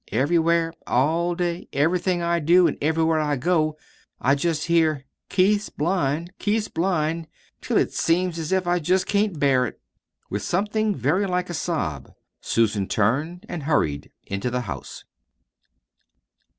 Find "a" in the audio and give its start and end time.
11.51-11.53